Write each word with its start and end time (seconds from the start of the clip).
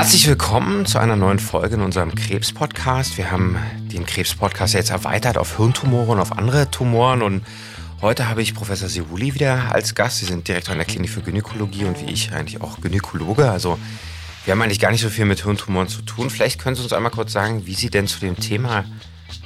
Herzlich 0.00 0.26
willkommen 0.28 0.86
zu 0.86 0.98
einer 0.98 1.14
neuen 1.14 1.38
Folge 1.38 1.74
in 1.74 1.82
unserem 1.82 2.14
Krebs-Podcast. 2.14 3.18
Wir 3.18 3.30
haben 3.30 3.58
den 3.92 4.06
Krebs-Podcast 4.06 4.72
jetzt 4.72 4.88
erweitert 4.88 5.36
auf 5.36 5.58
Hirntumore 5.58 6.12
und 6.12 6.20
auf 6.20 6.38
andere 6.38 6.70
Tumoren 6.70 7.20
und 7.20 7.44
heute 8.00 8.26
habe 8.26 8.40
ich 8.40 8.54
Professor 8.54 8.88
Sewuli 8.88 9.34
wieder 9.34 9.74
als 9.74 9.94
Gast. 9.94 10.20
Sie 10.20 10.24
sind 10.24 10.48
Direktor 10.48 10.72
an 10.72 10.78
der 10.78 10.86
Klinik 10.86 11.10
für 11.10 11.20
Gynäkologie 11.20 11.84
und 11.84 12.00
wie 12.00 12.10
ich 12.10 12.32
eigentlich 12.32 12.62
auch 12.62 12.80
Gynäkologe. 12.80 13.50
Also 13.50 13.78
wir 14.46 14.52
haben 14.52 14.62
eigentlich 14.62 14.80
gar 14.80 14.90
nicht 14.90 15.02
so 15.02 15.10
viel 15.10 15.26
mit 15.26 15.42
Hirntumoren 15.42 15.88
zu 15.88 16.00
tun. 16.00 16.30
Vielleicht 16.30 16.58
können 16.58 16.76
Sie 16.76 16.82
uns 16.82 16.94
einmal 16.94 17.12
kurz 17.12 17.34
sagen, 17.34 17.66
wie 17.66 17.74
Sie 17.74 17.90
denn 17.90 18.06
zu 18.06 18.20
dem 18.20 18.36
Thema 18.36 18.86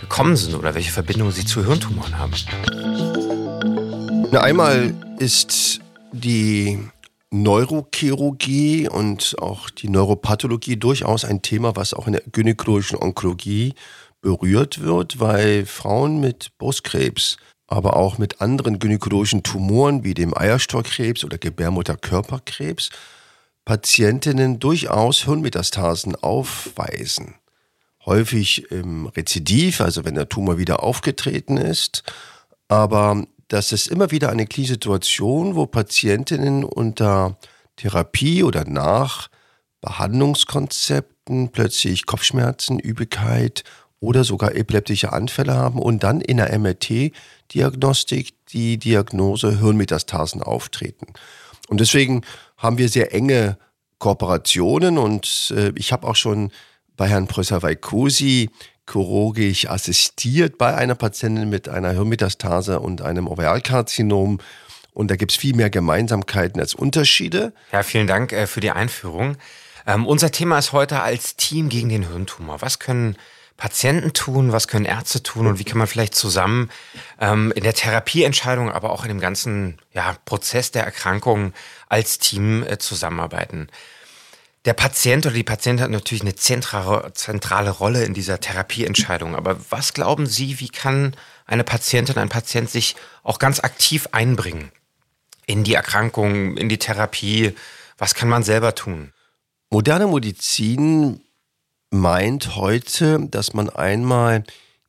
gekommen 0.00 0.36
sind 0.36 0.54
oder 0.54 0.76
welche 0.76 0.92
Verbindung 0.92 1.32
Sie 1.32 1.44
zu 1.44 1.66
Hirntumoren 1.66 2.16
haben. 2.16 2.32
Na, 4.30 4.40
einmal 4.40 4.94
ist 5.18 5.80
die 6.12 6.78
Neurochirurgie 7.42 8.88
und 8.88 9.36
auch 9.40 9.68
die 9.70 9.88
Neuropathologie 9.88 10.76
durchaus 10.76 11.24
ein 11.24 11.42
Thema, 11.42 11.74
was 11.74 11.92
auch 11.92 12.06
in 12.06 12.12
der 12.12 12.22
gynäkologischen 12.30 12.98
Onkologie 12.98 13.74
berührt 14.20 14.80
wird, 14.80 15.20
weil 15.20 15.66
Frauen 15.66 16.20
mit 16.20 16.56
Brustkrebs, 16.58 17.36
aber 17.66 17.96
auch 17.96 18.18
mit 18.18 18.40
anderen 18.40 18.78
gynäkologischen 18.78 19.42
Tumoren 19.42 20.04
wie 20.04 20.14
dem 20.14 20.36
Eierstockkrebs 20.36 21.24
oder 21.24 21.38
Gebärmutterkörperkrebs 21.38 22.90
Patientinnen 23.64 24.58
durchaus 24.60 25.24
Hirnmetastasen 25.24 26.16
aufweisen. 26.16 27.34
Häufig 28.04 28.70
im 28.70 29.06
Rezidiv, 29.06 29.80
also 29.80 30.04
wenn 30.04 30.14
der 30.14 30.28
Tumor 30.28 30.58
wieder 30.58 30.82
aufgetreten 30.82 31.56
ist, 31.56 32.04
aber 32.68 33.26
dass 33.48 33.72
es 33.72 33.86
immer 33.86 34.10
wieder 34.10 34.30
eine 34.30 34.46
Klinisituation, 34.46 35.54
wo 35.54 35.66
Patientinnen 35.66 36.64
unter 36.64 37.36
Therapie 37.76 38.42
oder 38.42 38.64
nach 38.64 39.28
Behandlungskonzepten 39.80 41.50
plötzlich 41.50 42.06
Kopfschmerzen, 42.06 42.78
Übelkeit 42.78 43.64
oder 44.00 44.24
sogar 44.24 44.54
epileptische 44.54 45.12
Anfälle 45.12 45.54
haben 45.54 45.80
und 45.80 46.02
dann 46.02 46.20
in 46.20 46.36
der 46.36 46.58
MRT-Diagnostik 46.58 48.34
die 48.48 48.78
Diagnose 48.78 49.60
Hirnmetastasen 49.60 50.42
auftreten. 50.42 51.12
Und 51.68 51.80
deswegen 51.80 52.22
haben 52.56 52.78
wir 52.78 52.88
sehr 52.88 53.14
enge 53.14 53.58
Kooperationen 53.98 54.98
und 54.98 55.52
äh, 55.56 55.72
ich 55.76 55.92
habe 55.92 56.06
auch 56.06 56.16
schon 56.16 56.50
bei 56.96 57.08
Herrn 57.08 57.26
Professor 57.26 57.62
Vaikosi 57.62 58.50
chirurgisch 58.90 59.68
assistiert 59.68 60.58
bei 60.58 60.74
einer 60.74 60.94
Patientin 60.94 61.48
mit 61.48 61.68
einer 61.68 61.90
Hirnmetastase 61.90 62.80
und 62.80 63.02
einem 63.02 63.26
Ovarialkarzinom. 63.26 64.40
Und 64.92 65.10
da 65.10 65.16
gibt 65.16 65.32
es 65.32 65.38
viel 65.38 65.56
mehr 65.56 65.70
Gemeinsamkeiten 65.70 66.60
als 66.60 66.74
Unterschiede. 66.74 67.52
Ja, 67.72 67.82
vielen 67.82 68.06
Dank 68.06 68.32
äh, 68.32 68.46
für 68.46 68.60
die 68.60 68.70
Einführung. 68.70 69.36
Ähm, 69.86 70.06
unser 70.06 70.30
Thema 70.30 70.58
ist 70.58 70.72
heute 70.72 71.00
als 71.00 71.36
Team 71.36 71.68
gegen 71.68 71.88
den 71.88 72.08
Hirntumor. 72.08 72.62
Was 72.62 72.78
können 72.78 73.16
Patienten 73.56 74.12
tun, 74.12 74.52
was 74.52 74.66
können 74.66 74.84
Ärzte 74.84 75.22
tun 75.22 75.46
und 75.46 75.58
wie 75.58 75.64
kann 75.64 75.78
man 75.78 75.86
vielleicht 75.86 76.14
zusammen 76.14 76.70
ähm, 77.20 77.52
in 77.54 77.62
der 77.62 77.74
Therapieentscheidung, 77.74 78.70
aber 78.70 78.90
auch 78.90 79.04
in 79.04 79.08
dem 79.08 79.20
ganzen 79.20 79.78
ja, 79.92 80.16
Prozess 80.24 80.72
der 80.72 80.84
Erkrankung 80.84 81.52
als 81.88 82.18
Team 82.18 82.64
äh, 82.64 82.78
zusammenarbeiten? 82.78 83.68
Der 84.64 84.72
Patient 84.72 85.26
oder 85.26 85.34
die 85.34 85.42
Patientin 85.42 85.84
hat 85.84 85.90
natürlich 85.90 86.22
eine 86.22 86.36
zentrale, 86.36 87.12
zentrale 87.12 87.70
Rolle 87.70 88.04
in 88.04 88.14
dieser 88.14 88.40
Therapieentscheidung. 88.40 89.34
Aber 89.34 89.58
was 89.70 89.92
glauben 89.92 90.26
Sie, 90.26 90.58
wie 90.60 90.70
kann 90.70 91.14
eine 91.44 91.64
Patientin, 91.64 92.16
ein 92.16 92.30
Patient 92.30 92.70
sich 92.70 92.96
auch 93.22 93.38
ganz 93.38 93.60
aktiv 93.60 94.08
einbringen 94.12 94.72
in 95.46 95.64
die 95.64 95.74
Erkrankung, 95.74 96.56
in 96.56 96.70
die 96.70 96.78
Therapie? 96.78 97.54
Was 97.98 98.14
kann 98.14 98.30
man 98.30 98.42
selber 98.42 98.74
tun? 98.74 99.12
Moderne 99.68 100.06
Medizin 100.06 101.20
meint 101.90 102.56
heute, 102.56 103.20
dass 103.28 103.52
man 103.52 103.68
einmal 103.68 104.44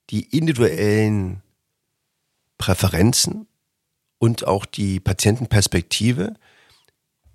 die 0.10 0.24
individuellen 0.38 1.42
Präferenzen 2.58 3.48
und 4.20 4.48
auch 4.48 4.66
die 4.66 5.02
Patientenperspektive 5.02 6.36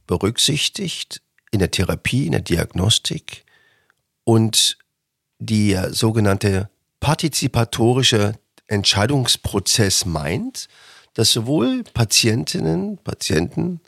berücksichtigt 0.07 1.21
in 1.50 1.59
der 1.59 1.71
Therapie, 1.71 2.27
in 2.27 2.33
der 2.33 2.41
Diagnostik 2.41 3.44
und 4.25 4.78
die 5.38 5.78
sogenannte 5.91 6.71
partizipatorische 7.00 8.34
Entscheidungsprozess 8.66 10.05
meint, 10.05 10.69
dass 11.15 11.33
sowohl 11.33 11.83
Patientinnen, 11.83 12.99
Patienten 12.99 13.81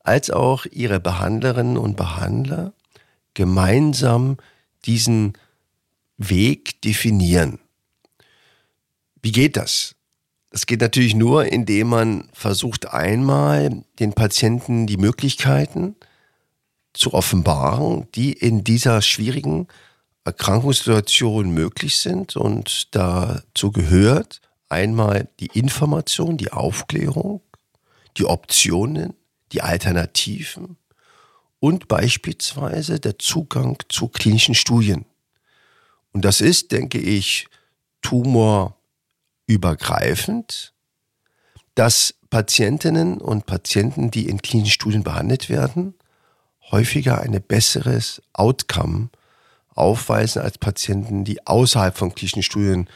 als 0.00 0.30
auch 0.30 0.66
ihre 0.66 1.00
Behandlerinnen 1.00 1.78
und 1.78 1.96
Behandler 1.96 2.74
gemeinsam 3.34 4.36
diesen 4.84 5.34
Weg 6.16 6.80
definieren. 6.82 7.58
Wie 9.22 9.32
geht 9.32 9.56
das? 9.56 9.94
Das 10.50 10.66
geht 10.66 10.80
natürlich 10.80 11.14
nur, 11.14 11.46
indem 11.46 11.88
man 11.88 12.28
versucht 12.32 12.88
einmal 12.88 13.84
den 13.98 14.12
Patienten 14.12 14.86
die 14.86 14.96
Möglichkeiten 14.96 15.96
zu 16.96 17.14
offenbaren, 17.14 18.08
die 18.14 18.32
in 18.32 18.64
dieser 18.64 19.02
schwierigen 19.02 19.68
Erkrankungssituation 20.24 21.50
möglich 21.50 21.98
sind. 21.98 22.36
Und 22.36 22.94
dazu 22.94 23.70
gehört 23.70 24.40
einmal 24.68 25.28
die 25.40 25.46
Information, 25.46 26.36
die 26.36 26.52
Aufklärung, 26.52 27.40
die 28.16 28.24
Optionen, 28.24 29.14
die 29.52 29.62
Alternativen 29.62 30.76
und 31.60 31.86
beispielsweise 31.88 33.00
der 33.00 33.18
Zugang 33.18 33.78
zu 33.88 34.08
klinischen 34.08 34.54
Studien. 34.54 35.06
Und 36.12 36.24
das 36.24 36.40
ist, 36.40 36.70
denke 36.72 36.98
ich, 36.98 37.48
tumorübergreifend, 38.02 40.74
dass 41.74 42.14
Patientinnen 42.30 43.18
und 43.18 43.46
Patienten, 43.46 44.10
die 44.10 44.28
in 44.28 44.42
klinischen 44.42 44.72
Studien 44.72 45.04
behandelt 45.04 45.48
werden, 45.48 45.94
häufiger 46.70 47.20
ein 47.20 47.40
besseres 47.42 48.22
Outcome 48.32 49.08
aufweisen 49.74 50.42
als 50.42 50.58
Patienten, 50.58 51.24
die 51.24 51.46
außerhalb 51.46 51.96
von 51.96 52.14
klinischen 52.14 52.42
Studien 52.42 52.88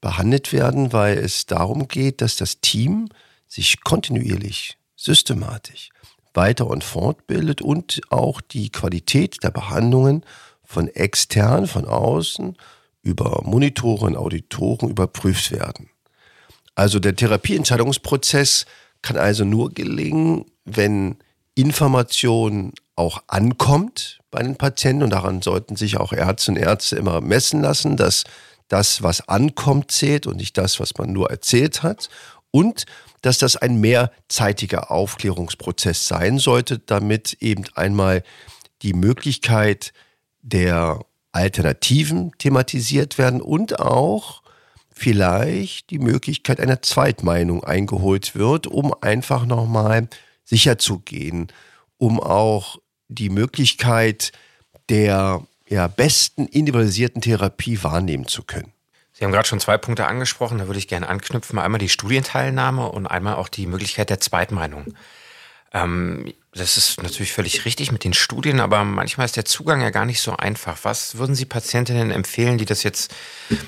behandelt 0.00 0.52
werden, 0.52 0.92
weil 0.92 1.18
es 1.18 1.46
darum 1.46 1.88
geht, 1.88 2.20
dass 2.20 2.36
das 2.36 2.60
Team 2.60 3.08
sich 3.46 3.82
kontinuierlich, 3.82 4.78
systematisch 4.96 5.90
weiter 6.34 6.66
und 6.66 6.82
fortbildet 6.84 7.60
und 7.60 8.00
auch 8.10 8.40
die 8.40 8.70
Qualität 8.70 9.42
der 9.42 9.50
Behandlungen 9.50 10.24
von 10.64 10.88
extern, 10.88 11.66
von 11.66 11.84
außen, 11.84 12.56
über 13.02 13.42
Monitoren, 13.44 14.16
Auditoren 14.16 14.88
überprüft 14.88 15.50
werden. 15.50 15.90
Also 16.74 17.00
der 17.00 17.16
Therapieentscheidungsprozess 17.16 18.64
kann 19.02 19.16
also 19.16 19.44
nur 19.44 19.70
gelingen, 19.74 20.46
wenn 20.64 21.16
Information 21.54 22.72
auch 22.96 23.22
ankommt 23.26 24.20
bei 24.30 24.42
den 24.42 24.56
Patienten. 24.56 25.04
Und 25.04 25.10
daran 25.10 25.42
sollten 25.42 25.76
sich 25.76 25.96
auch 25.98 26.12
Ärzte 26.12 26.52
und 26.52 26.56
Ärzte 26.56 26.96
immer 26.96 27.20
messen 27.20 27.62
lassen, 27.62 27.96
dass 27.96 28.24
das, 28.68 29.02
was 29.02 29.28
ankommt, 29.28 29.90
zählt 29.90 30.26
und 30.26 30.36
nicht 30.36 30.56
das, 30.56 30.80
was 30.80 30.96
man 30.96 31.12
nur 31.12 31.30
erzählt 31.30 31.82
hat. 31.82 32.08
Und 32.50 32.86
dass 33.22 33.38
das 33.38 33.56
ein 33.56 33.80
mehrzeitiger 33.80 34.90
Aufklärungsprozess 34.90 36.06
sein 36.06 36.38
sollte, 36.38 36.78
damit 36.78 37.34
eben 37.40 37.64
einmal 37.74 38.22
die 38.82 38.94
Möglichkeit 38.94 39.92
der 40.42 41.00
Alternativen 41.30 42.32
thematisiert 42.38 43.16
werden 43.16 43.40
und 43.40 43.78
auch 43.80 44.42
vielleicht 44.92 45.90
die 45.90 45.98
Möglichkeit 45.98 46.60
einer 46.60 46.82
Zweitmeinung 46.82 47.64
eingeholt 47.64 48.34
wird, 48.34 48.66
um 48.66 48.92
einfach 49.00 49.46
nochmal 49.46 50.08
sicher 50.44 50.78
zu 50.78 50.98
gehen, 50.98 51.48
um 51.96 52.20
auch 52.20 52.78
die 53.12 53.28
Möglichkeit 53.28 54.32
der 54.88 55.42
ja, 55.68 55.86
besten 55.88 56.46
individualisierten 56.46 57.22
Therapie 57.22 57.82
wahrnehmen 57.82 58.26
zu 58.26 58.42
können. 58.42 58.72
Sie 59.12 59.24
haben 59.24 59.32
gerade 59.32 59.46
schon 59.46 59.60
zwei 59.60 59.78
Punkte 59.78 60.06
angesprochen, 60.06 60.58
da 60.58 60.66
würde 60.66 60.78
ich 60.78 60.88
gerne 60.88 61.08
anknüpfen. 61.08 61.58
Einmal 61.58 61.78
die 61.78 61.88
Studienteilnahme 61.88 62.90
und 62.90 63.06
einmal 63.06 63.36
auch 63.36 63.48
die 63.48 63.66
Möglichkeit 63.66 64.10
der 64.10 64.20
Zweitmeinung. 64.20 64.94
Ähm, 65.74 66.32
das 66.54 66.76
ist 66.76 67.02
natürlich 67.02 67.32
völlig 67.32 67.64
richtig 67.64 67.92
mit 67.92 68.04
den 68.04 68.12
Studien, 68.12 68.60
aber 68.60 68.84
manchmal 68.84 69.24
ist 69.24 69.36
der 69.36 69.46
Zugang 69.46 69.80
ja 69.80 69.88
gar 69.88 70.04
nicht 70.04 70.20
so 70.20 70.36
einfach. 70.36 70.78
Was 70.82 71.16
würden 71.16 71.34
Sie 71.34 71.46
Patientinnen 71.46 72.10
empfehlen, 72.10 72.58
die 72.58 72.66
das 72.66 72.82
jetzt 72.82 73.10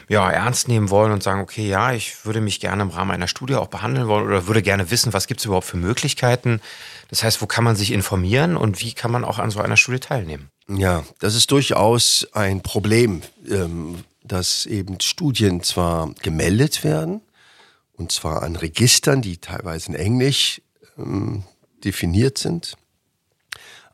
ja, 0.09 0.31
ernst 0.31 0.69
nehmen 0.69 0.91
wollen 0.91 1.13
und 1.13 1.23
sagen, 1.23 1.41
okay, 1.41 1.67
ja, 1.67 1.93
ich 1.93 2.27
würde 2.27 2.43
mich 2.43 2.61
gerne 2.61 2.83
im 2.83 2.91
Rahmen 2.91 3.11
einer 3.11 3.27
Studie 3.27 3.55
auch 3.55 3.69
behandeln 3.69 4.07
wollen 4.07 4.27
oder 4.27 4.47
würde 4.47 4.61
gerne 4.61 4.91
wissen, 4.91 5.15
was 5.15 5.27
gibt 5.27 5.41
es 5.41 5.47
überhaupt 5.47 5.67
für 5.67 5.79
Möglichkeiten? 5.79 6.61
Das 7.09 7.25
heißt, 7.25 7.41
wo 7.41 7.47
kann 7.47 7.65
man 7.65 7.75
sich 7.75 7.91
informieren 7.91 8.55
und 8.55 8.83
wie 8.83 8.93
kann 8.93 9.11
man 9.11 9.25
auch 9.25 9.39
an 9.39 9.51
so 9.51 9.61
einer 9.61 9.79
Studie 9.79 10.01
teilnehmen? 10.01 10.51
Ja, 10.69 11.05
das 11.21 11.35
ist 11.35 11.51
durchaus 11.51 12.29
ein 12.33 12.63
Problem, 12.63 13.23
ähm, 13.49 14.05
dass 14.23 14.67
eben 14.67 15.01
Studien 15.01 15.63
zwar 15.63 16.11
gemeldet 16.23 16.85
werden, 16.85 17.23
und 17.97 18.13
zwar 18.13 18.43
an 18.43 18.57
Registern, 18.57 19.23
die 19.23 19.39
teilweise 19.39 19.91
in 19.91 19.95
Englisch 19.95 20.61
ähm, 20.99 21.45
definiert 21.85 22.39
sind. 22.39 22.77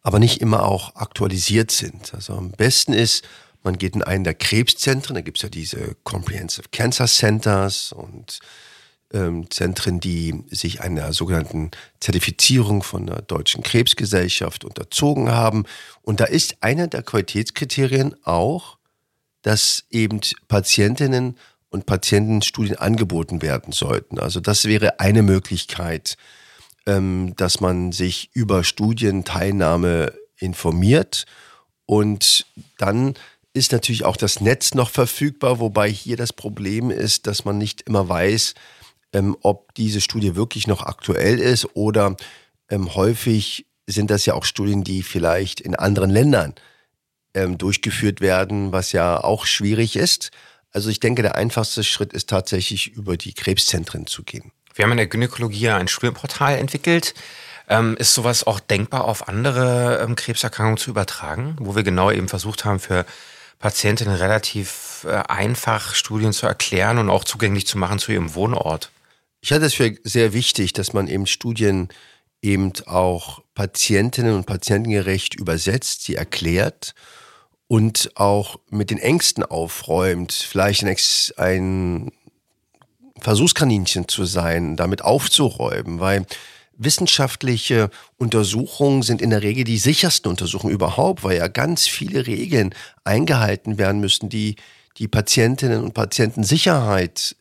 aber 0.02 0.18
nicht 0.18 0.40
immer 0.40 0.64
auch 0.64 0.96
aktualisiert 0.96 1.70
sind. 1.70 2.14
Also 2.14 2.34
am 2.34 2.50
besten 2.52 2.92
ist, 2.92 3.26
man 3.62 3.76
geht 3.76 3.94
in 3.94 4.02
einen 4.02 4.24
der 4.24 4.34
Krebszentren, 4.34 5.14
da 5.14 5.20
gibt 5.20 5.38
es 5.38 5.42
ja 5.42 5.48
diese 5.48 5.94
Comprehensive 6.04 6.68
Cancer 6.72 7.06
Centers 7.06 7.92
und 7.92 8.40
ähm, 9.12 9.50
Zentren, 9.50 10.00
die 10.00 10.44
sich 10.50 10.80
einer 10.80 11.12
sogenannten 11.12 11.70
Zertifizierung 12.00 12.82
von 12.82 13.06
der 13.06 13.22
Deutschen 13.22 13.62
Krebsgesellschaft 13.62 14.64
unterzogen 14.64 15.30
haben. 15.30 15.64
Und 16.02 16.20
da 16.20 16.24
ist 16.24 16.62
einer 16.62 16.86
der 16.86 17.02
Qualitätskriterien 17.02 18.14
auch, 18.24 18.78
dass 19.42 19.84
eben 19.90 20.20
Patientinnen 20.48 21.36
und 21.68 21.86
Patienten 21.86 22.42
Studien 22.42 22.76
angeboten 22.76 23.42
werden 23.42 23.72
sollten. 23.72 24.18
Also 24.18 24.40
das 24.40 24.64
wäre 24.64 25.00
eine 25.00 25.22
Möglichkeit, 25.22 26.16
ähm, 26.86 27.34
dass 27.36 27.60
man 27.60 27.92
sich 27.92 28.30
über 28.34 28.64
Studienteilnahme 28.64 30.12
informiert 30.38 31.26
und 31.86 32.46
dann 32.78 33.14
ist 33.52 33.72
natürlich 33.72 34.04
auch 34.04 34.16
das 34.16 34.40
Netz 34.40 34.74
noch 34.74 34.90
verfügbar, 34.90 35.58
wobei 35.58 35.90
hier 35.90 36.16
das 36.16 36.32
Problem 36.32 36.90
ist, 36.90 37.26
dass 37.26 37.44
man 37.44 37.58
nicht 37.58 37.82
immer 37.82 38.08
weiß, 38.08 38.54
ähm, 39.12 39.36
ob 39.42 39.74
diese 39.74 40.00
Studie 40.00 40.36
wirklich 40.36 40.66
noch 40.66 40.82
aktuell 40.82 41.38
ist 41.38 41.74
oder 41.74 42.16
ähm, 42.68 42.94
häufig 42.94 43.66
sind 43.86 44.10
das 44.10 44.24
ja 44.24 44.34
auch 44.34 44.44
Studien, 44.44 44.84
die 44.84 45.02
vielleicht 45.02 45.60
in 45.60 45.74
anderen 45.74 46.10
Ländern 46.10 46.54
ähm, 47.34 47.58
durchgeführt 47.58 48.20
werden, 48.20 48.72
was 48.72 48.92
ja 48.92 49.22
auch 49.22 49.46
schwierig 49.46 49.96
ist. 49.96 50.30
Also 50.70 50.90
ich 50.90 51.00
denke, 51.00 51.22
der 51.22 51.34
einfachste 51.34 51.82
Schritt 51.82 52.12
ist 52.12 52.28
tatsächlich 52.28 52.88
über 52.88 53.16
die 53.16 53.34
Krebszentren 53.34 54.06
zu 54.06 54.22
gehen. 54.22 54.52
Wir 54.74 54.84
haben 54.84 54.92
in 54.92 54.98
der 54.98 55.06
Gynäkologie 55.06 55.68
ein 55.70 55.88
Studienportal 55.88 56.56
entwickelt. 56.56 57.14
Ähm, 57.68 57.96
ist 57.98 58.14
sowas 58.14 58.46
auch 58.46 58.58
denkbar 58.58 59.04
auf 59.04 59.28
andere 59.28 60.00
ähm, 60.02 60.16
Krebserkrankungen 60.16 60.78
zu 60.78 60.90
übertragen, 60.90 61.56
wo 61.60 61.76
wir 61.76 61.84
genau 61.84 62.10
eben 62.10 62.28
versucht 62.28 62.64
haben, 62.64 62.80
für 62.80 63.06
Patientinnen 63.60 64.16
relativ 64.16 65.06
äh, 65.08 65.22
einfach 65.28 65.94
Studien 65.94 66.32
zu 66.32 66.46
erklären 66.46 66.98
und 66.98 67.10
auch 67.10 67.24
zugänglich 67.24 67.66
zu 67.66 67.78
machen 67.78 68.00
zu 68.00 68.10
ihrem 68.10 68.34
Wohnort? 68.34 68.90
Ich 69.40 69.52
halte 69.52 69.66
es 69.66 69.74
für 69.74 69.96
sehr 70.02 70.32
wichtig, 70.32 70.72
dass 70.72 70.92
man 70.92 71.06
eben 71.06 71.26
Studien 71.26 71.88
eben 72.42 72.72
auch 72.86 73.42
Patientinnen 73.54 74.34
und 74.34 74.46
Patientengerecht 74.46 75.34
übersetzt, 75.34 76.02
sie 76.02 76.16
erklärt 76.16 76.94
und 77.68 78.10
auch 78.16 78.58
mit 78.70 78.90
den 78.90 78.98
Ängsten 78.98 79.44
aufräumt, 79.44 80.32
vielleicht 80.32 80.82
ein, 80.82 80.96
ein 81.36 82.12
Versuchskaninchen 83.20 84.08
zu 84.08 84.24
sein, 84.24 84.76
damit 84.76 85.02
aufzuräumen, 85.02 86.00
weil 86.00 86.26
wissenschaftliche 86.76 87.90
Untersuchungen 88.16 89.02
sind 89.02 89.20
in 89.20 89.30
der 89.30 89.42
Regel 89.42 89.64
die 89.64 89.78
sichersten 89.78 90.30
Untersuchungen 90.30 90.72
überhaupt, 90.72 91.22
weil 91.22 91.36
ja 91.36 91.48
ganz 91.48 91.86
viele 91.86 92.26
Regeln 92.26 92.74
eingehalten 93.04 93.76
werden 93.76 94.00
müssen, 94.00 94.30
die 94.30 94.56
die 94.96 95.08
Patientinnen 95.08 95.82
und 95.82 95.94
Patienten 95.94 96.42
Sicherheit 96.42 97.36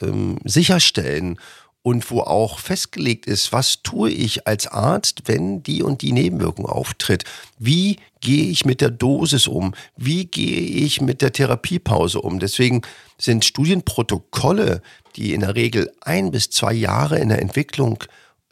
ähm, 0.00 0.38
sicherstellen 0.44 1.38
und 1.84 2.10
wo 2.10 2.22
auch 2.22 2.60
festgelegt 2.60 3.26
ist, 3.26 3.52
was 3.52 3.82
tue 3.82 4.08
ich 4.08 4.46
als 4.46 4.66
Arzt, 4.66 5.24
wenn 5.26 5.62
die 5.62 5.82
und 5.82 6.00
die 6.00 6.12
Nebenwirkung 6.12 6.64
auftritt? 6.64 7.24
Wie 7.58 7.98
gehe 8.22 8.46
ich 8.46 8.64
mit 8.64 8.80
der 8.80 8.88
Dosis 8.88 9.46
um? 9.46 9.74
Wie 9.94 10.24
gehe 10.24 10.60
ich 10.60 11.02
mit 11.02 11.20
der 11.20 11.34
Therapiepause 11.34 12.22
um? 12.22 12.40
Deswegen 12.40 12.80
sind 13.18 13.44
Studienprotokolle, 13.44 14.80
die 15.16 15.34
in 15.34 15.42
der 15.42 15.56
Regel 15.56 15.92
ein 16.00 16.30
bis 16.30 16.48
zwei 16.48 16.72
Jahre 16.72 17.18
in 17.18 17.28
der 17.28 17.42
Entwicklung 17.42 18.02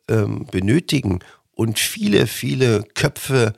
ähm, 0.08 0.44
benötigen 0.50 1.20
und 1.52 1.78
viele, 1.78 2.26
viele 2.26 2.82
Köpfe 2.94 3.54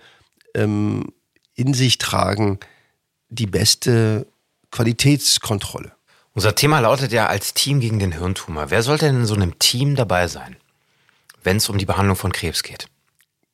ähm, 0.55 1.13
in 1.57 1.75
sich 1.75 1.99
tragen, 1.99 2.61
die 3.29 3.49
beste 3.49 4.29
Qualitätskontrolle. 4.71 5.94
Unser 6.35 6.57
Thema 6.57 6.81
lautet 6.81 7.13
ja 7.13 7.29
als 7.29 7.55
Team 7.55 7.79
gegen 7.79 8.01
den 8.01 8.11
Hirntumor. 8.11 8.71
Wer 8.71 8.83
sollte 8.83 9.07
denn 9.07 9.21
in 9.21 9.27
so 9.27 9.35
einem 9.35 9.57
Team 9.61 9.95
dabei 9.95 10.27
sein, 10.27 10.57
wenn 11.45 11.59
es 11.59 11.69
um 11.69 11.79
die 11.79 11.87
Behandlung 11.87 12.17
von 12.17 12.33
Krebs 12.33 12.65
geht? 12.65 12.89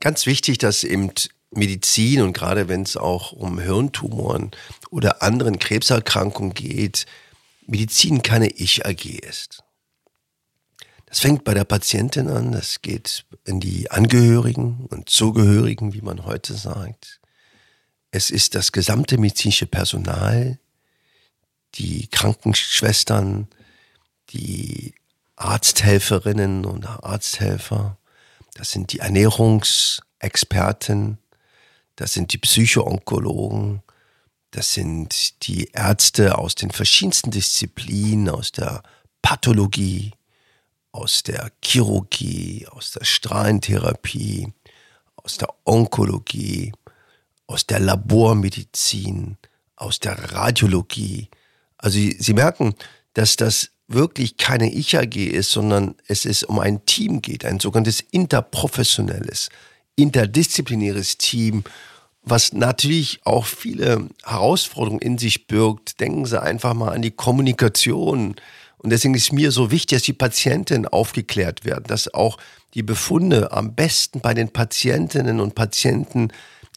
Ganz 0.00 0.24
wichtig, 0.24 0.56
dass 0.56 0.82
eben 0.82 1.12
Medizin 1.50 2.22
und 2.22 2.32
gerade 2.32 2.68
wenn 2.68 2.82
es 2.82 2.96
auch 2.96 3.32
um 3.32 3.58
Hirntumoren 3.58 4.52
oder 4.88 5.22
anderen 5.22 5.58
Krebserkrankungen 5.58 6.54
geht, 6.54 7.04
Medizin 7.66 8.22
keine 8.22 8.48
Ich-AG 8.48 9.04
ist. 9.04 9.62
Das 11.04 11.20
fängt 11.20 11.44
bei 11.44 11.52
der 11.52 11.64
Patientin 11.64 12.28
an, 12.28 12.52
das 12.52 12.80
geht 12.80 13.26
in 13.44 13.60
die 13.60 13.90
Angehörigen 13.90 14.86
und 14.88 15.10
Zugehörigen, 15.10 15.92
wie 15.92 16.00
man 16.00 16.24
heute 16.24 16.54
sagt. 16.54 17.20
Es 18.10 18.30
ist 18.30 18.54
das 18.54 18.72
gesamte 18.72 19.18
medizinische 19.18 19.66
Personal, 19.66 20.58
die 21.80 22.06
Krankenschwestern, 22.08 23.48
die 24.30 24.94
Arzthelferinnen 25.36 26.66
und 26.66 26.86
Arzthelfer, 26.86 27.96
das 28.54 28.70
sind 28.70 28.92
die 28.92 28.98
Ernährungsexperten, 28.98 31.16
das 31.96 32.12
sind 32.12 32.34
die 32.34 32.38
Psychoonkologen, 32.38 33.82
das 34.50 34.74
sind 34.74 35.46
die 35.46 35.70
Ärzte 35.72 36.36
aus 36.36 36.54
den 36.54 36.70
verschiedensten 36.70 37.30
Disziplinen, 37.30 38.28
aus 38.28 38.52
der 38.52 38.82
Pathologie, 39.22 40.12
aus 40.92 41.22
der 41.22 41.50
Chirurgie, 41.64 42.66
aus 42.70 42.90
der 42.90 43.04
Strahlentherapie, 43.04 44.52
aus 45.16 45.38
der 45.38 45.48
Onkologie, 45.64 46.72
aus 47.46 47.66
der 47.66 47.80
Labormedizin, 47.80 49.38
aus 49.76 49.98
der 49.98 50.32
Radiologie, 50.32 51.30
also 51.80 51.94
Sie, 51.94 52.16
Sie 52.18 52.34
merken, 52.34 52.74
dass 53.14 53.36
das 53.36 53.70
wirklich 53.88 54.36
keine 54.36 54.72
Ich-AG 54.72 55.16
ist, 55.16 55.50
sondern 55.50 55.96
es 56.06 56.24
ist 56.24 56.44
um 56.44 56.58
ein 56.60 56.86
Team 56.86 57.22
geht, 57.22 57.44
ein 57.44 57.58
sogenanntes 57.58 58.00
interprofessionelles, 58.00 59.48
interdisziplinäres 59.96 61.18
Team, 61.18 61.64
was 62.22 62.52
natürlich 62.52 63.20
auch 63.24 63.46
viele 63.46 64.08
Herausforderungen 64.24 65.00
in 65.00 65.18
sich 65.18 65.46
birgt. 65.46 66.00
Denken 66.00 66.26
Sie 66.26 66.40
einfach 66.40 66.74
mal 66.74 66.92
an 66.92 67.02
die 67.02 67.10
Kommunikation. 67.10 68.36
Und 68.78 68.90
deswegen 68.90 69.14
ist 69.14 69.32
mir 69.32 69.50
so 69.50 69.70
wichtig, 69.70 69.96
dass 69.98 70.04
die 70.04 70.12
Patientinnen 70.12 70.86
aufgeklärt 70.86 71.64
werden, 71.64 71.84
dass 71.86 72.12
auch 72.12 72.38
die 72.74 72.82
Befunde 72.82 73.52
am 73.52 73.74
besten 73.74 74.20
bei 74.20 74.34
den 74.34 74.50
Patientinnen 74.50 75.40
und 75.40 75.54
Patienten 75.54 76.28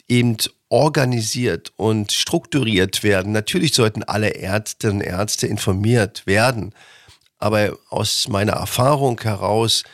eben 0.08 0.36
organisiert 0.68 1.72
und 1.76 2.12
strukturiert 2.12 3.02
werden. 3.02 3.32
Natürlich 3.32 3.74
sollten 3.74 4.02
alle 4.02 4.34
Ärztinnen 4.34 4.98
und 4.98 5.02
Ärzte 5.02 5.46
informiert 5.46 6.26
werden, 6.26 6.74
aber 7.38 7.76
aus 7.90 8.28
meiner 8.28 8.54
Erfahrung 8.54 9.20
heraus 9.20 9.84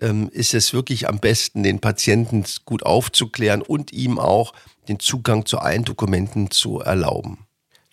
ähm, 0.00 0.28
ist 0.32 0.54
es 0.54 0.72
wirklich 0.72 1.08
am 1.08 1.20
besten, 1.20 1.62
den 1.62 1.80
Patienten 1.80 2.44
gut 2.64 2.84
aufzuklären 2.84 3.62
und 3.62 3.92
ihm 3.92 4.18
auch 4.18 4.52
den 4.88 5.00
Zugang 5.00 5.46
zu 5.46 5.58
allen 5.58 5.84
Dokumenten 5.84 6.50
zu 6.50 6.80
erlauben. 6.80 7.46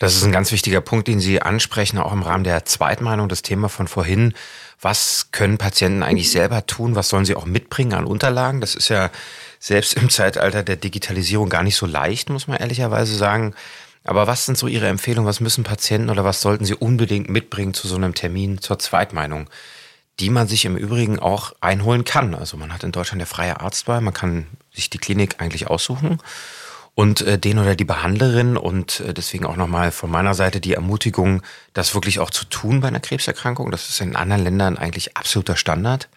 Das 0.04 0.16
ist 0.18 0.26
ein 0.26 0.34
ganz 0.34 0.52
wichtiger 0.52 0.82
Punkt, 0.82 1.08
den 1.08 1.22
Sie 1.22 1.42
ansprechen, 1.42 1.98
auch 1.98 2.12
im 2.12 2.24
Rahmen 2.24 2.44
der 2.44 2.66
Zweitmeinung, 2.66 3.30
das 3.30 3.42
Thema 3.42 3.70
von 3.70 3.88
vorhin. 3.88 4.34
Was 4.82 5.30
können 5.32 5.58
Patienten 5.58 6.04
eigentlich 6.04 6.30
selber 6.30 6.68
tun? 6.68 6.96
Was 6.96 7.08
sollen 7.08 7.24
sie 7.24 7.38
auch 7.38 7.46
mitbringen 7.46 7.94
an 7.94 8.04
Unterlagen? 8.04 8.60
Das 8.60 8.76
ist 8.76 8.90
ja 8.90 9.12
selbst 9.60 9.94
im 9.94 10.10
Zeitalter 10.10 10.62
der 10.62 10.76
Digitalisierung 10.76 11.48
gar 11.48 11.64
nicht 11.64 11.78
so 11.78 11.86
leicht, 11.86 12.30
muss 12.30 12.50
man 12.50 12.58
ehrlicherweise 12.58 13.16
sagen. 13.16 13.56
Aber 14.04 14.28
was 14.28 14.46
sind 14.46 14.58
so 14.58 14.68
Ihre 14.68 14.90
Empfehlungen? 14.90 15.26
Was 15.30 15.40
müssen 15.40 15.64
Patienten 15.64 16.10
oder 16.10 16.26
was 16.26 16.42
sollten 16.42 16.66
sie 16.66 16.76
unbedingt 16.76 17.30
mitbringen 17.30 17.74
zu 17.74 17.88
so 17.88 17.96
einem 17.96 18.14
Termin 18.14 18.58
zur 18.58 18.80
Zweitmeinung, 18.80 19.50
die 20.20 20.30
man 20.30 20.50
sich 20.50 20.66
im 20.66 20.76
Übrigen 20.76 21.18
auch 21.18 21.54
einholen 21.62 22.04
kann? 22.04 22.36
Also 22.36 22.58
man 22.58 22.74
hat 22.74 22.84
in 22.84 22.92
Deutschland 22.92 23.22
der 23.22 23.28
freie 23.28 23.62
Arztwahl, 23.62 24.02
man 24.02 24.14
kann 24.14 24.48
sich 24.74 24.90
die 24.90 24.98
Klinik 24.98 25.36
eigentlich 25.40 25.68
aussuchen 25.68 26.20
und 26.96 27.22
äh, 27.22 27.40
den 27.40 27.60
oder 27.60 27.76
die 27.76 27.86
Behandlerin 27.86 28.58
und 28.58 29.00
äh, 29.00 29.14
deswegen 29.14 29.46
auch 29.46 29.56
nochmal 29.56 29.92
von 29.92 30.12
meiner 30.12 30.34
Seite 30.34 30.60
die 30.60 30.74
Ermutigung, 30.74 31.42
das 31.74 31.96
wirklich 31.96 32.20
auch 32.20 32.30
zu 32.30 32.46
tun 32.46 32.82
bei 32.82 32.88
einer 32.88 33.00
Krebserkrankung. 33.00 33.72
Das 33.72 33.90
ist 33.90 34.02
in 34.02 34.16
anderen 34.16 34.44
Ländern 34.44 34.78
eigentlich 34.78 35.18
absoluter 35.18 35.56
Standard. 35.56 36.08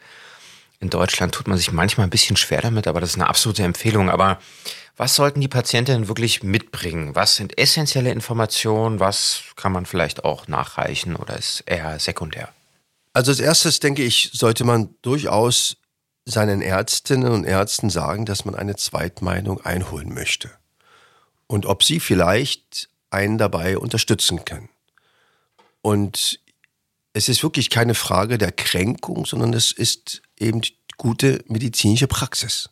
In 0.79 0.91
Deutschland 0.91 1.35
tut 1.35 1.49
man 1.49 1.57
sich 1.57 1.73
manchmal 1.73 2.07
ein 2.07 2.11
bisschen 2.11 2.37
schwer 2.37 2.61
damit, 2.61 2.87
aber 2.87 3.01
das 3.01 3.11
ist 3.11 3.17
eine 3.17 3.29
absolute 3.29 3.63
Empfehlung. 3.63 4.11
Aber 4.11 4.39
was 4.99 5.15
sollten 5.15 5.41
die 5.41 5.49
Patientinnen 5.49 6.09
wirklich 6.09 6.43
mitbringen? 6.43 7.15
Was 7.15 7.37
sind 7.37 7.59
essentielle 7.59 8.11
Informationen? 8.11 9.01
Was 9.01 9.45
kann 9.57 9.73
man 9.73 9.87
vielleicht 9.87 10.25
auch 10.25 10.49
nachreichen 10.49 11.17
oder 11.17 11.39
ist 11.39 11.65
eher 11.67 11.99
sekundär? 11.99 12.51
Also 13.15 13.31
als 13.31 13.41
erstes 13.41 13.81
denke 13.81 14.03
ich, 14.03 14.31
sollte 14.35 14.65
man 14.65 14.95
durchaus 15.01 15.79
seinen 16.27 16.61
Ärztinnen 16.61 17.33
und 17.33 17.45
Ärzten 17.45 17.89
sagen, 17.89 18.27
dass 18.27 18.45
man 18.45 18.55
eine 18.55 18.77
Zweitmeinung 18.77 19.65
einholen 19.65 20.13
möchte. 20.13 20.51
Und 21.47 21.67
ob 21.67 21.85
sie 21.85 22.01
vielleicht 22.01 22.89
einen 23.11 23.39
dabei 23.39 23.79
unterstützen 23.79 24.45
können. 24.45 24.69
Und 25.81 26.41
es 27.13 27.29
ist 27.29 27.43
wirklich 27.43 27.71
keine 27.71 27.95
Frage 27.95 28.39
der 28.39 28.53
Kränkung, 28.53 29.25
sondern 29.25 29.55
es 29.55 29.73
ist 29.73 30.23
eben 30.39 30.61
gute 30.97 31.45
medizinische 31.47 32.09
Praxis. 32.09 32.69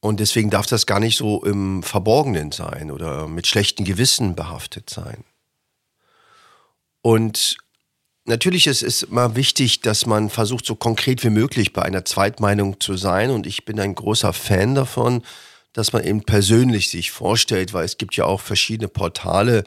Und 0.00 0.20
deswegen 0.20 0.50
darf 0.50 0.66
das 0.66 0.86
gar 0.86 1.00
nicht 1.00 1.18
so 1.18 1.44
im 1.44 1.82
Verborgenen 1.82 2.52
sein 2.52 2.90
oder 2.90 3.28
mit 3.28 3.46
schlechten 3.46 3.84
Gewissen 3.84 4.34
behaftet 4.34 4.88
sein. 4.88 5.24
Und 7.02 7.58
natürlich 8.24 8.66
ist 8.66 8.82
es 8.82 9.02
immer 9.02 9.36
wichtig, 9.36 9.80
dass 9.82 10.06
man 10.06 10.30
versucht, 10.30 10.64
so 10.64 10.74
konkret 10.74 11.22
wie 11.24 11.30
möglich 11.30 11.72
bei 11.72 11.82
einer 11.82 12.04
Zweitmeinung 12.04 12.80
zu 12.80 12.96
sein. 12.96 13.30
Und 13.30 13.46
ich 13.46 13.64
bin 13.64 13.78
ein 13.78 13.94
großer 13.94 14.32
Fan 14.32 14.74
davon, 14.74 15.22
dass 15.72 15.92
man 15.92 16.04
eben 16.04 16.22
persönlich 16.22 16.90
sich 16.90 17.10
vorstellt, 17.10 17.72
weil 17.72 17.84
es 17.84 17.98
gibt 17.98 18.16
ja 18.16 18.24
auch 18.24 18.40
verschiedene 18.40 18.88
Portale, 18.88 19.64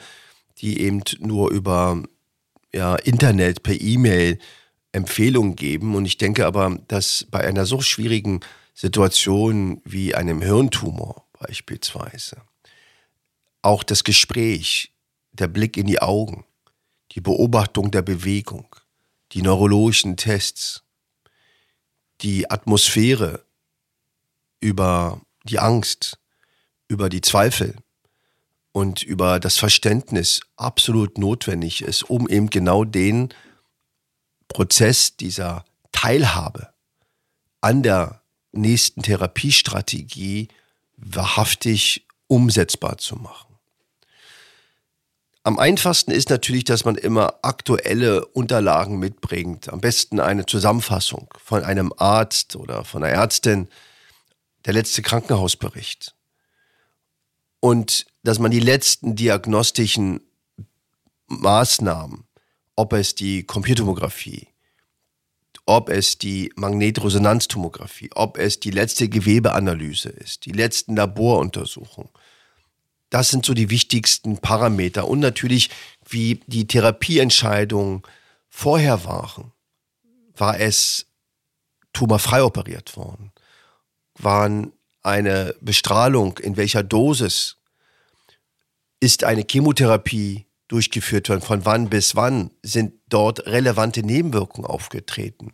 die 0.58 0.82
eben 0.82 1.02
nur 1.20 1.52
über 1.52 2.04
ja, 2.74 2.96
Internet, 2.96 3.64
per 3.64 3.80
E-Mail 3.80 4.40
Empfehlungen 4.92 5.56
geben. 5.56 5.96
Und 5.96 6.06
ich 6.06 6.18
denke 6.18 6.46
aber, 6.46 6.78
dass 6.88 7.26
bei 7.30 7.42
einer 7.42 7.66
so 7.66 7.82
schwierigen 7.82 8.42
Situation 8.74 9.82
wie 9.86 10.16
einem 10.16 10.42
Hirntumor 10.42 11.26
beispielsweise 11.40 12.42
auch 13.62 13.84
das 13.84 14.04
Gespräch, 14.04 14.94
der 15.32 15.48
Blick 15.48 15.78
in 15.78 15.88
die 15.88 16.02
Augen, 16.02 16.46
die 17.12 17.22
Beobachtung 17.22 17.92
der 17.92 18.02
Bewegung, 18.02 18.76
die 19.32 19.42
neurologischen 19.42 20.18
Tests, 20.18 20.84
die 22.22 22.50
Atmosphäre 22.52 23.46
über 24.60 25.22
die 25.44 25.60
Angst, 25.60 26.18
über 26.88 27.10
die 27.10 27.22
Zweifel 27.22 27.76
und 28.72 29.04
über 29.04 29.40
das 29.40 29.58
Verständnis 29.58 30.42
absolut 30.56 31.18
notwendig 31.18 31.82
ist, 31.82 32.04
um 32.04 32.28
eben 32.28 32.50
genau 32.50 32.84
den 32.84 33.30
Prozess 34.48 35.16
dieser 35.16 35.66
Teilhabe 35.92 36.70
an 37.62 37.84
der 37.84 38.22
nächsten 38.52 39.02
Therapiestrategie 39.02 40.50
wahrhaftig 40.98 42.06
umsetzbar 42.28 42.98
zu 42.98 43.16
machen. 43.16 43.54
Am 45.46 45.60
einfachsten 45.60 46.12
ist 46.12 46.30
natürlich, 46.30 46.64
dass 46.64 46.86
man 46.86 46.96
immer 46.96 47.40
aktuelle 47.42 48.26
Unterlagen 48.28 48.98
mitbringt. 48.98 49.72
Am 49.72 49.82
besten 49.82 50.22
eine 50.22 50.46
Zusammenfassung 50.46 51.34
von 51.44 51.64
einem 51.64 51.92
Arzt 51.98 52.56
oder 52.56 52.86
von 52.86 53.04
einer 53.04 53.14
Ärztin, 53.14 53.68
der 54.66 54.74
letzte 54.74 55.02
Krankenhausbericht. 55.02 56.16
Und 57.60 58.06
dass 58.24 58.40
man 58.40 58.52
die 58.52 58.60
letzten 58.60 59.16
diagnostischen 59.16 60.22
Maßnahmen 61.28 62.26
ob 62.76 62.94
es 62.94 63.16
die 63.16 63.44
Computertomographie, 63.44 64.48
ob 65.66 65.90
es 65.90 66.18
die 66.18 66.52
Magnetresonanztomographie, 66.56 68.10
ob 68.16 68.38
es 68.38 68.60
die 68.60 68.72
letzte 68.72 69.10
Gewebeanalyse 69.10 70.10
ist, 70.10 70.46
die 70.46 70.52
letzten 70.52 70.96
Laboruntersuchungen. 70.96 72.12
Das 73.10 73.30
sind 73.30 73.46
so 73.46 73.54
die 73.54 73.70
wichtigsten 73.70 74.40
Parameter 74.40 75.08
und 75.08 75.20
natürlich, 75.20 75.70
wie 76.08 76.42
die 76.48 76.66
Therapieentscheidungen 76.66 78.02
vorher 78.50 79.06
waren. 79.06 79.52
War 80.36 80.60
es 80.60 81.06
tumorfrei 81.94 82.44
operiert 82.44 82.98
worden? 82.98 83.32
Waren 84.20 84.74
eine 85.02 85.56
Bestrahlung 85.62 86.38
in 86.38 86.58
welcher 86.58 86.84
Dosis? 86.84 87.58
Ist 89.00 89.24
eine 89.24 89.46
Chemotherapie 89.50 90.46
durchgeführt 90.68 91.30
werden, 91.30 91.42
von 91.42 91.66
wann 91.66 91.90
bis 91.90 92.16
wann 92.16 92.52
sind 92.64 92.94
dort 93.10 93.46
relevante 93.46 94.02
Nebenwirkungen 94.02 94.66
aufgetreten. 94.66 95.54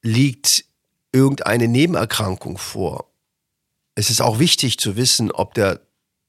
Liegt 0.00 0.64
irgendeine 1.12 1.68
Nebenerkrankung 1.68 2.56
vor? 2.56 3.10
Es 3.94 4.10
ist 4.10 4.20
auch 4.20 4.38
wichtig 4.38 4.78
zu 4.78 4.96
wissen, 4.96 5.30
ob 5.30 5.54
der 5.54 5.80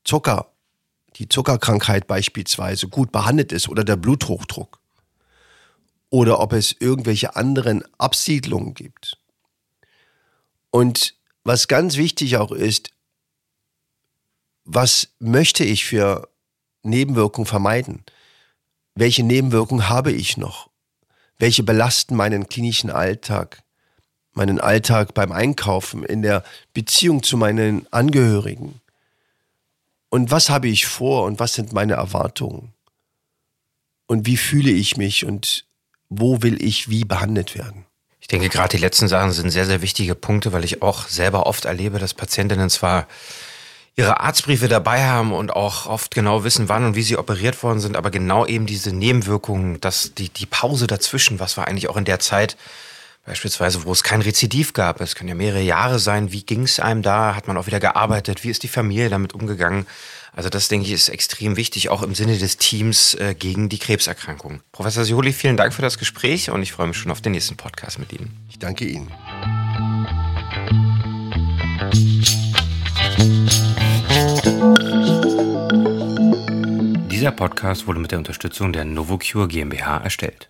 Zucker, 0.03 0.51
die 1.15 1.29
Zuckerkrankheit 1.29 2.07
beispielsweise 2.07 2.89
gut 2.89 3.11
behandelt 3.11 3.51
ist 3.51 3.69
oder 3.69 3.83
der 3.83 3.95
Bluthochdruck. 3.95 4.79
Oder 6.09 6.39
ob 6.39 6.53
es 6.53 6.75
irgendwelche 6.77 7.35
anderen 7.35 7.83
Absiedlungen 7.97 8.73
gibt. 8.73 9.17
Und 10.75 11.15
was 11.45 11.69
ganz 11.69 11.95
wichtig 11.95 12.35
auch 12.35 12.51
ist, 12.51 12.89
was 14.65 15.07
möchte 15.19 15.63
ich 15.63 15.85
für 15.85 16.27
Nebenwirkungen 16.83 17.45
vermeiden? 17.45 18.03
Welche 18.93 19.23
Nebenwirkungen 19.23 19.87
habe 19.87 20.11
ich 20.11 20.35
noch? 20.35 20.69
Welche 21.37 21.63
belasten 21.63 22.17
meinen 22.17 22.49
klinischen 22.49 22.89
Alltag? 22.89 23.63
Meinen 24.33 24.59
Alltag 24.59 25.13
beim 25.13 25.31
Einkaufen, 25.31 26.03
in 26.03 26.21
der 26.21 26.43
Beziehung 26.73 27.23
zu 27.23 27.37
meinen 27.37 27.87
Angehörigen? 27.93 28.81
Und 30.09 30.29
was 30.29 30.49
habe 30.49 30.67
ich 30.67 30.87
vor 30.87 31.23
und 31.23 31.39
was 31.39 31.53
sind 31.53 31.71
meine 31.71 31.93
Erwartungen? 31.93 32.73
Und 34.07 34.25
wie 34.25 34.35
fühle 34.35 34.71
ich 34.71 34.97
mich 34.97 35.23
und 35.23 35.65
wo 36.09 36.41
will 36.41 36.61
ich 36.61 36.89
wie 36.89 37.05
behandelt 37.05 37.55
werden? 37.55 37.85
Ich 38.25 38.29
denke, 38.29 38.49
gerade 38.49 38.75
die 38.75 38.81
letzten 38.81 39.07
Sachen 39.07 39.31
sind 39.33 39.51
sehr, 39.51 39.67
sehr 39.67 39.83
wichtige 39.83 40.15
Punkte, 40.15 40.51
weil 40.51 40.63
ich 40.63 40.81
auch 40.81 41.07
selber 41.07 41.45
oft 41.45 41.65
erlebe, 41.65 41.99
dass 41.99 42.15
Patientinnen 42.15 42.71
zwar 42.71 43.05
ihre 43.95 44.19
Arztbriefe 44.19 44.67
dabei 44.67 45.03
haben 45.03 45.31
und 45.31 45.55
auch 45.55 45.85
oft 45.85 46.15
genau 46.15 46.43
wissen, 46.43 46.67
wann 46.67 46.85
und 46.85 46.95
wie 46.95 47.03
sie 47.03 47.17
operiert 47.17 47.61
worden 47.61 47.79
sind, 47.79 47.95
aber 47.95 48.09
genau 48.09 48.47
eben 48.47 48.65
diese 48.65 48.91
Nebenwirkungen, 48.91 49.79
dass 49.79 50.15
die, 50.15 50.29
die 50.29 50.47
Pause 50.47 50.87
dazwischen, 50.87 51.39
was 51.39 51.55
war 51.55 51.67
eigentlich 51.67 51.87
auch 51.87 51.97
in 51.97 52.05
der 52.05 52.19
Zeit, 52.19 52.57
beispielsweise, 53.25 53.83
wo 53.83 53.91
es 53.91 54.03
kein 54.03 54.21
Rezidiv 54.21 54.73
gab, 54.73 55.01
es 55.01 55.15
können 55.15 55.29
ja 55.29 55.35
mehrere 55.35 55.61
Jahre 55.61 55.99
sein, 55.99 56.31
wie 56.31 56.43
ging 56.43 56.63
es 56.63 56.79
einem 56.79 57.01
da, 57.01 57.35
hat 57.35 57.47
man 57.47 57.57
auch 57.57 57.67
wieder 57.67 57.79
gearbeitet, 57.79 58.43
wie 58.43 58.49
ist 58.49 58.63
die 58.63 58.67
Familie 58.67 59.09
damit 59.09 59.33
umgegangen? 59.33 59.85
Also 60.33 60.49
das, 60.49 60.67
denke 60.67 60.85
ich, 60.87 60.93
ist 60.93 61.09
extrem 61.09 61.55
wichtig, 61.55 61.89
auch 61.89 62.03
im 62.03 62.13
Sinne 62.13 62.37
des 62.37 62.57
Teams 62.57 63.13
äh, 63.15 63.35
gegen 63.35 63.69
die 63.69 63.79
Krebserkrankung. 63.79 64.61
Professor 64.71 65.05
Sioli, 65.05 65.33
vielen 65.33 65.57
Dank 65.57 65.73
für 65.73 65.81
das 65.81 65.97
Gespräch 65.97 66.49
und 66.49 66.61
ich 66.61 66.73
freue 66.73 66.87
mich 66.87 66.97
schon 66.97 67.11
auf 67.11 67.21
den 67.21 67.31
nächsten 67.31 67.55
Podcast 67.55 67.99
mit 67.99 68.11
Ihnen. 68.13 68.37
Ich 68.49 68.59
danke 68.59 68.85
Ihnen. 68.85 69.11
Dieser 77.09 77.31
Podcast 77.31 77.87
wurde 77.87 77.99
mit 77.99 78.11
der 78.11 78.19
Unterstützung 78.19 78.73
der 78.73 78.83
Novocure 78.83 79.47
GmbH 79.47 79.97
erstellt. 79.99 80.49